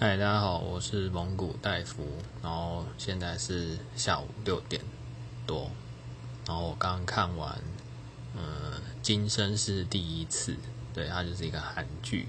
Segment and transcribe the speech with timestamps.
[0.00, 2.06] 嗨，大家好，我是蒙古大夫，
[2.40, 4.80] 然后现在是下午六点
[5.44, 5.68] 多，
[6.46, 7.58] 然后我刚看完，
[8.32, 8.40] 嗯，
[9.02, 10.52] 《今生是第一次》，
[10.94, 12.28] 对，它就是一个韩剧。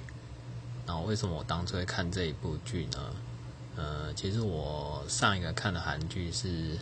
[0.88, 3.16] 然后为什么我当初会看这一部剧呢？
[3.76, 6.76] 呃，其实我上一个看的韩剧是，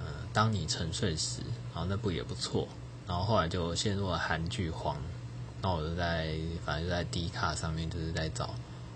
[0.00, 1.42] 呃，《当你沉睡时》，
[1.72, 2.66] 然后那部也不错，
[3.06, 4.96] 然后后来就陷入了韩剧荒，
[5.62, 8.52] 那我就在反正就在 D 卡上面就是在找。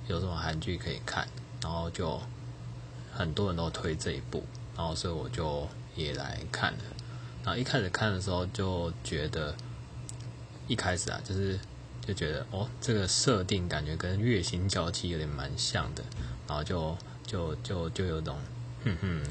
[0.08, 1.26] 有什么韩剧可以看，
[1.62, 2.20] 然后就
[3.12, 4.44] 很多人都推这一部，
[4.76, 6.78] 然后所以我就也来看了。
[7.44, 9.54] 然后一开始看的时候就觉得，
[10.66, 11.58] 一开始啊，就是
[12.04, 16.02] 就觉得哦，这个设定感觉跟《月薪娇妻》有点蛮像的，
[16.48, 18.36] 然后就就就就有种
[18.84, 19.22] 哼哼，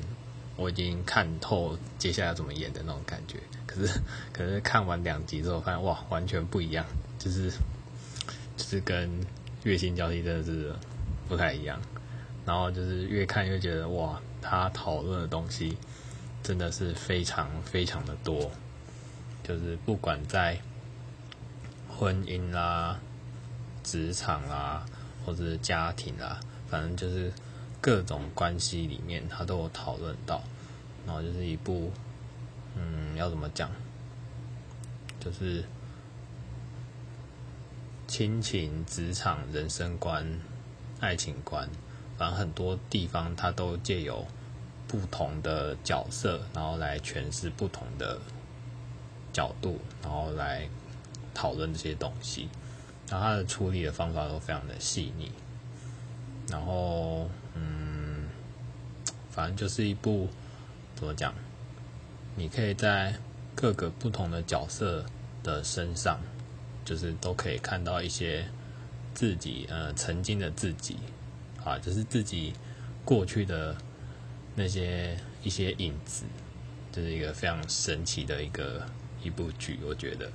[0.56, 3.38] 我已经看透接下来怎么演的那种感觉。
[3.68, 4.02] 可是
[4.34, 6.86] 可是看完两集之后，发现哇，完全不一样，
[7.20, 7.52] 就是
[8.56, 9.10] 就是跟。
[9.64, 10.74] 月薪交替真的是
[11.30, 11.80] 不太一样，
[12.46, 15.78] 然后就是越看越觉得哇，他讨论的东西
[16.42, 18.50] 真的是非常非常的多，
[19.44, 20.58] 就是不管在
[21.88, 23.00] 婚姻啦、
[23.84, 24.86] 职场啦，
[25.26, 27.32] 或者是家庭啦，反正就是
[27.80, 30.42] 各种关系里面，他都有讨论到。
[31.06, 31.92] 然后就是一部，
[32.76, 33.70] 嗯，要怎么讲，
[35.20, 35.64] 就是。
[38.12, 40.42] 亲情、职场、人生观、
[41.00, 41.70] 爱情观，
[42.18, 44.28] 反正很多地方它都借有
[44.86, 48.20] 不同的角色，然后来诠释不同的
[49.32, 50.68] 角度，然后来
[51.34, 52.50] 讨论这些东西。
[53.08, 55.32] 然后它的处理的方法都非常的细腻。
[56.50, 58.28] 然后，嗯，
[59.30, 60.28] 反正就是一部
[60.98, 61.34] 怎么讲？
[62.36, 63.16] 你可以在
[63.56, 65.06] 各个不同的角色
[65.42, 66.20] 的身上。
[66.84, 68.46] 就是都可以看到一些
[69.14, 70.98] 自己呃曾经的自己
[71.64, 72.54] 啊，就是自己
[73.06, 73.76] 过去的
[74.56, 76.24] 那些一些影子，
[76.92, 78.86] 这是一个非常神奇的一个
[79.22, 80.32] 一部剧，我觉得，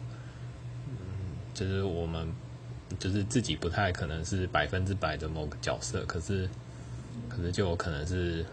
[0.89, 0.97] 嗯，
[1.53, 2.33] 就是我们
[2.99, 6.49] 就是自己不太可能是百分之百的某个角色，可是
[7.29, 8.45] 可是就有可能是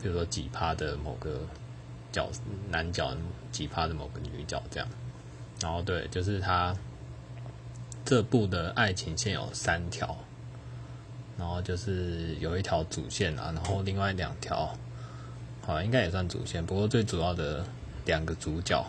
[0.00, 1.46] 比如说几趴的某个
[2.10, 2.30] 角
[2.70, 3.14] 男角，
[3.50, 4.88] 几趴的某个女角这样，
[5.60, 6.74] 然后对，就是他。
[8.12, 10.14] 这部的爱情线有三条，
[11.38, 14.76] 然后就是有一条主线啊，然后另外两条，
[15.62, 17.64] 好应该也算主线，不过最主要的
[18.04, 18.84] 两个主角，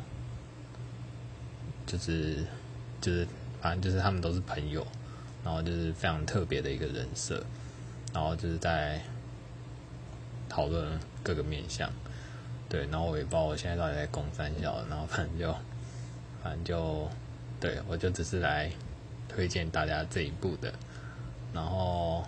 [1.88, 2.46] 就是
[3.00, 3.26] 就是
[3.62, 4.86] 反正就是他们都是朋友，
[5.42, 7.42] 然后就是非常特别的一个人设，
[8.14, 9.00] 然后就是在
[10.50, 11.90] 讨论各个面相，
[12.68, 15.56] 对，然后我也不知道我现在到底在攻三小，然后反正就
[16.44, 17.10] 反正就
[17.62, 18.70] 对我就只是来。
[19.28, 20.74] 推荐大家这一部的，
[21.54, 22.24] 然后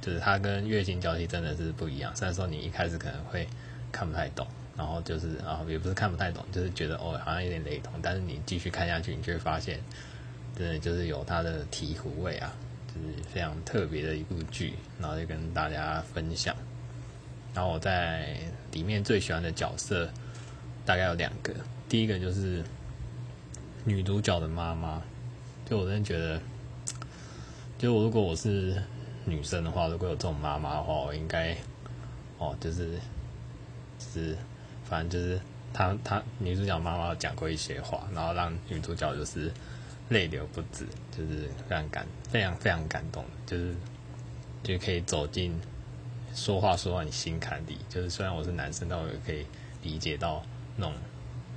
[0.00, 2.14] 就是它跟月薪交替真的是不一样。
[2.14, 3.48] 虽然说你一开始可能会
[3.90, 4.46] 看不太懂，
[4.76, 7.92] 然后就是啊，也不是看不太懂，就是觉得哦好像有点雷同。
[8.02, 9.80] 但是你继续看下去，你就会发现，
[10.56, 12.52] 真的就是有它的醍醐味啊，
[12.88, 14.74] 就是非常特别的一部剧。
[15.00, 16.54] 然后就跟大家分享。
[17.54, 18.36] 然后我在
[18.72, 20.08] 里面最喜欢的角色
[20.84, 21.52] 大概有两个，
[21.88, 22.62] 第一个就是
[23.84, 25.02] 女主角的妈妈。
[25.64, 26.40] 就我真的觉得，
[27.78, 28.82] 就如果我是
[29.24, 31.56] 女生的话，如果有这种妈妈的话，我应该
[32.38, 32.98] 哦，就是，
[33.98, 34.36] 就是，
[34.84, 35.40] 反正就是
[35.72, 39.50] 她她女主角妈妈讲过一些话，然后让女主角就是
[40.10, 43.74] 泪流不止，就是非常感非常非常感动，就是
[44.62, 45.58] 就可以走进
[46.34, 49.46] 说话说到你心坎里，就是虽然我是男生，但我也可以
[49.82, 50.44] 理解到
[50.76, 50.94] 那种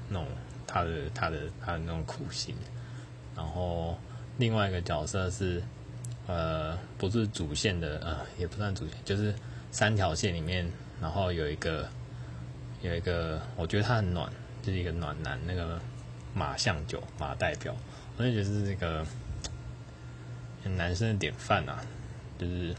[0.07, 0.28] 那种
[0.66, 2.56] 他的他的他的那种苦心。
[3.38, 3.96] 然后
[4.38, 5.62] 另外一个角色是，
[6.25, 9.34] 呃，不是主线的，呃，也不算主线，就是
[9.72, 10.68] 三条线里面，
[11.00, 11.88] 然后有一个
[12.81, 14.28] 有一个，我觉得他很暖，
[14.64, 15.80] 就是一个暖男，那个
[16.34, 17.75] 马向九马代表，
[18.18, 19.06] 我就觉得是这个
[20.64, 21.80] 男生的典范啊，
[22.40, 22.75] 就是，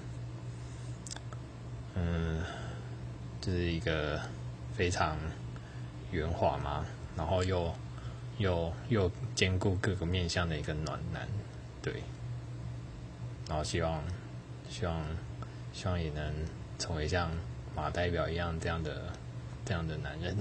[1.94, 2.42] 嗯，
[3.40, 4.20] 就是一个
[4.74, 5.16] 非常
[6.10, 6.84] 圆滑嘛，
[7.16, 7.72] 然后又。
[8.38, 11.28] 又又兼顾各个面向的一个暖男，
[11.82, 12.02] 对，
[13.48, 14.02] 然后希望
[14.70, 15.04] 希望
[15.72, 16.32] 希望也能
[16.78, 17.30] 成为像
[17.74, 19.12] 马代表一样这样的
[19.64, 20.36] 这样的男人。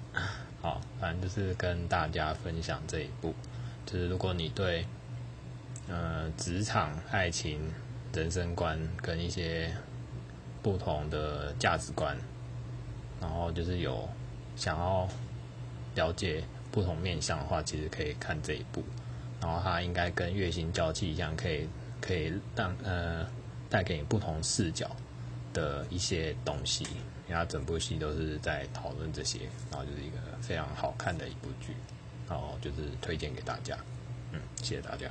[0.60, 3.34] 好，反正就是跟大家分享这一部，
[3.86, 4.86] 就是如果你对
[5.88, 7.72] 呃职场、爱情、
[8.12, 9.74] 人生观跟一些
[10.62, 12.14] 不同的价值观，
[13.18, 14.06] 然后就是有
[14.54, 15.08] 想要
[15.94, 16.44] 了解。
[16.72, 18.82] 不同面相的话，其实可以看这一部，
[19.40, 21.68] 然后它应该跟月星交际一样，可以
[22.00, 23.26] 可以让呃
[23.68, 24.90] 带给你不同视角，
[25.52, 29.40] 的一些东西，因为它整部戏都是在讨论这些，
[29.70, 31.74] 然后就是一个非常好看的一部剧，
[32.28, 33.76] 然后就是推荐给大家，
[34.32, 35.08] 嗯，谢谢大家。